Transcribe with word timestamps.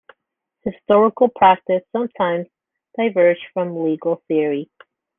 Historical 0.63 1.27
practice 1.29 1.83
sometimes 1.91 2.47
diverged 2.97 3.45
from 3.53 3.83
legal 3.83 4.23
theory. 4.27 4.67